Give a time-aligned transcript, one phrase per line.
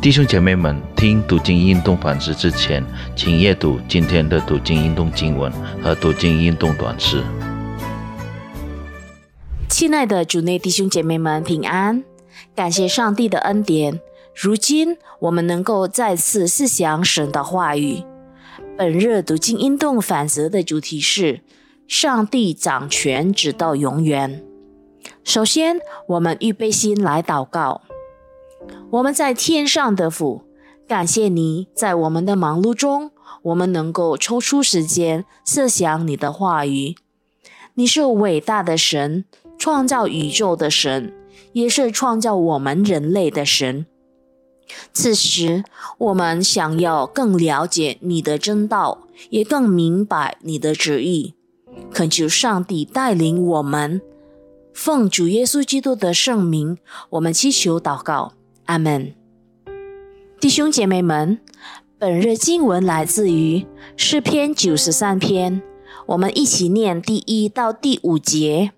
[0.00, 2.84] 弟兄姐妹们，听读经运动反思之前，
[3.16, 5.50] 请阅读今天的读经运动经文
[5.82, 7.20] 和读经运动短诗。
[9.68, 12.04] 亲爱的主内弟兄姐妹们，平安！
[12.54, 14.00] 感谢上帝的恩典，
[14.32, 18.04] 如今我们能够再次思想神的话语。
[18.76, 21.40] 本日读经运动反思的主题是：
[21.88, 24.44] 上帝掌权直到永远。
[25.24, 27.82] 首先，我们预备心来祷告。
[28.90, 30.42] 我们在天上的父，
[30.86, 33.10] 感谢你在我们的忙碌中，
[33.42, 36.96] 我们能够抽出时间思想你的话语。
[37.74, 39.24] 你是伟大的神，
[39.58, 41.14] 创造宇宙的神，
[41.52, 43.86] 也是创造我们人类的神。
[44.92, 45.64] 此时，
[45.98, 51.34] 我们想要更了解你的真道，也更明白你的旨意。
[51.92, 54.02] 恳求上帝带领我们，
[54.74, 56.78] 奉主耶稣基督的圣名，
[57.10, 58.32] 我们祈求祷告。
[58.68, 59.14] 阿门，
[60.38, 61.38] 弟兄姐妹们，
[61.98, 63.66] 本日经文来自于
[63.96, 65.62] 诗篇九十三篇，
[66.04, 68.72] 我们一起念第一到第五节。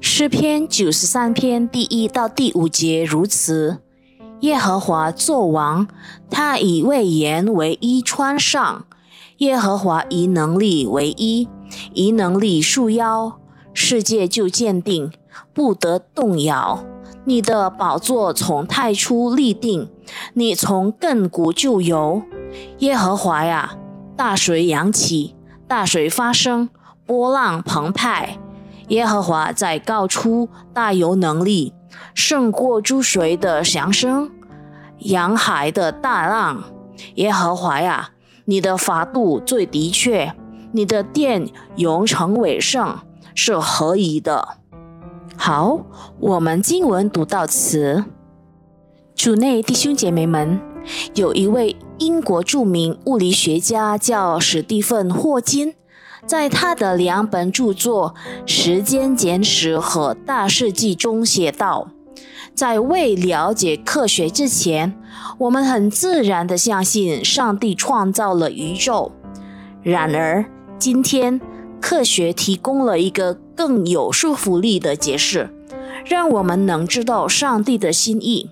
[0.00, 3.78] 诗篇九十三篇第一到第五节如此：
[4.42, 5.88] 耶和华作王，
[6.30, 8.84] 他以威严为衣穿上；
[9.38, 11.48] 耶和华以能力为衣，
[11.94, 13.40] 以能力束腰，
[13.74, 15.10] 世界就坚定，
[15.52, 16.84] 不得动摇。
[17.28, 19.90] 你的宝座从太初立定，
[20.32, 22.22] 你从亘古就有。
[22.78, 23.76] 耶和华呀，
[24.16, 26.70] 大水扬起，大水发生，
[27.04, 28.38] 波浪澎湃。
[28.88, 31.74] 耶和华在高处大有能力，
[32.14, 34.30] 胜过诸水的响声，
[35.00, 36.64] 洋海的大浪。
[37.16, 38.08] 耶和华呀，
[38.46, 40.32] 你的法度最的确，
[40.72, 42.96] 你的殿永成伟盛，
[43.34, 44.56] 是何以的？
[45.40, 45.86] 好，
[46.18, 48.04] 我们经文读到此。
[49.14, 50.60] 主内弟兄姐妹们，
[51.14, 55.74] 有一位英国著名物理学家叫史蒂芬·霍金，
[56.26, 58.16] 在他的两本著作
[58.50, 61.92] 《时间简史》和《大世纪》中写道
[62.52, 65.00] ：“在未了解科学之前，
[65.38, 69.12] 我们很自然地相信上帝创造了宇宙。
[69.84, 70.44] 然而，
[70.80, 71.40] 今天。”
[71.80, 75.50] 科学提供了一个更有说服力的解释，
[76.04, 78.50] 让我们能知道上帝的心意。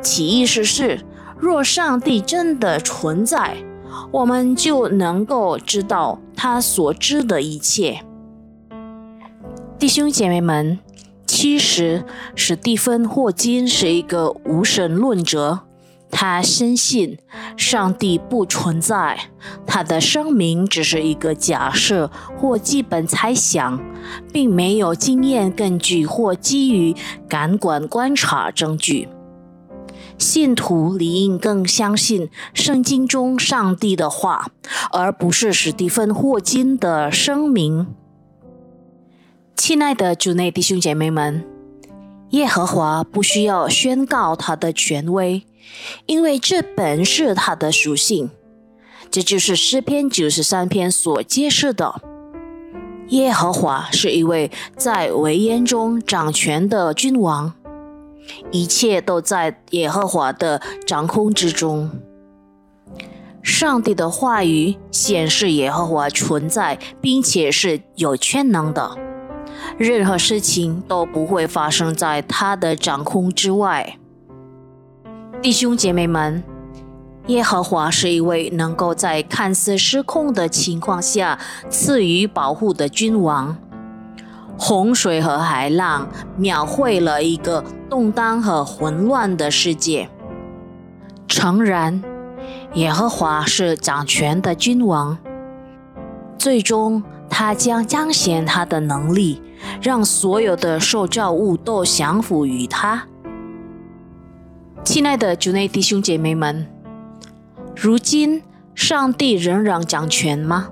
[0.00, 1.00] 其意思是，
[1.38, 3.56] 若上帝真的存在，
[4.10, 8.02] 我们就能够知道他所知的一切。
[9.78, 10.78] 弟兄姐妹们，
[11.26, 15.65] 其实史蒂芬·霍金是一个无神论者。
[16.10, 17.18] 他深信
[17.56, 19.28] 上帝不存在，
[19.66, 23.78] 他的声明只是一个假设或基本猜想，
[24.32, 26.94] 并没有经验根据或基于
[27.28, 29.08] 感官观察证据。
[30.16, 34.46] 信徒理应更相信圣经中上帝的话，
[34.90, 37.88] 而不是史蒂芬·霍金的声明。
[39.54, 41.44] 亲爱的主内弟兄姐妹们，
[42.30, 45.44] 耶和华不需要宣告他的权威。
[46.06, 48.30] 因为这本是他的属性，
[49.10, 52.00] 这就是诗篇九十三篇所揭示的。
[53.08, 57.52] 耶和华是一位在围烟中掌权的君王，
[58.50, 61.90] 一切都在耶和华的掌控之中。
[63.42, 68.98] 上帝的话语显示耶和华存在，并且是有全能的，
[69.78, 74.00] 任何事情都不会发生在他的掌控之外。
[75.46, 76.42] 弟兄姐妹们，
[77.28, 81.38] 耶和华是一位能够在看似失控的情况下
[81.70, 83.56] 赐予保护的君王。
[84.58, 90.08] 洪水和海浪描绘了一个动荡和混乱的世界。
[91.28, 92.02] 诚然，
[92.74, 95.16] 耶和华是掌权的君王，
[96.36, 99.40] 最终他将彰显他的能力，
[99.80, 103.06] 让所有的受造物都降服于他。
[104.86, 106.64] 亲爱的主内弟兄姐妹们，
[107.74, 108.40] 如今
[108.72, 110.68] 上帝仍然掌权吗？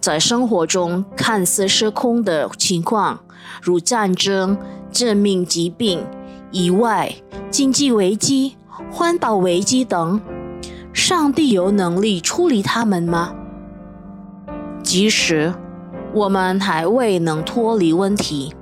[0.00, 3.18] 在生活中看似失控的情况，
[3.60, 4.56] 如战争、
[4.92, 6.06] 致命疾病、
[6.52, 7.12] 意外、
[7.50, 8.56] 经济危机、
[8.92, 10.20] 环保危机等，
[10.92, 13.34] 上帝有能力处理他们吗？
[14.84, 15.52] 即使
[16.14, 18.54] 我们还未能脱离问题，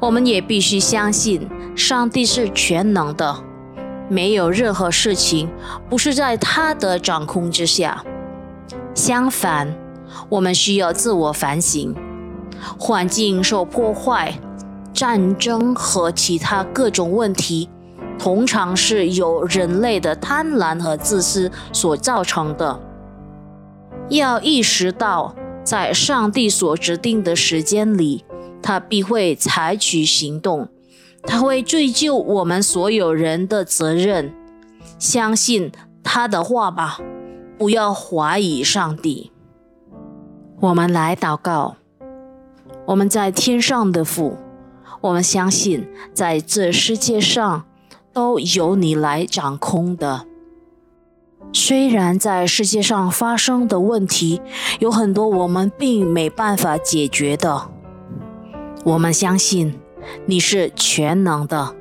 [0.00, 1.48] 我们也必须相信。
[1.74, 3.36] 上帝是全能的，
[4.08, 5.50] 没有任何事情
[5.90, 8.04] 不是在他的掌控之下。
[8.94, 9.74] 相反，
[10.28, 11.94] 我们需要自我反省。
[12.78, 14.38] 环境受破坏，
[14.92, 17.68] 战争和其他各种问题
[18.18, 22.80] 通常是由人类的贪婪和自私所造成的。
[24.08, 25.34] 要意识到，
[25.64, 28.24] 在上帝所指定的时间里，
[28.62, 30.68] 他必会采取行动，
[31.26, 34.34] 他会追究我们所有人的责任。
[34.98, 35.72] 相信
[36.02, 36.98] 他的话吧，
[37.58, 39.32] 不要怀疑上帝。
[40.60, 41.76] 我们来祷告，
[42.86, 44.36] 我们在天上的父，
[45.00, 47.64] 我们相信在这世界上
[48.12, 50.26] 都由你来掌控的。
[51.52, 54.40] 虽然在世界上发生的问题
[54.78, 57.68] 有很多，我们并没办法解决的，
[58.84, 59.78] 我们相信
[60.26, 61.74] 你是全能的，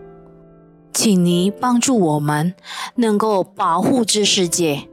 [0.93, 2.53] 请你帮助我们
[2.95, 4.87] 能够保护这世界，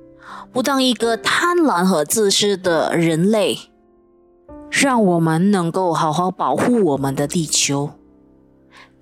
[0.53, 3.59] 不当一个贪婪和自私的人类，
[4.71, 7.91] 让我们能够好好保护我们的地球。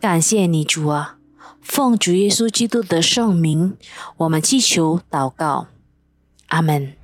[0.01, 1.17] 感谢你，主啊！
[1.61, 3.77] 奉主耶稣基督的圣名，
[4.19, 5.67] 我们祈求祷告，
[6.49, 6.98] 阿门。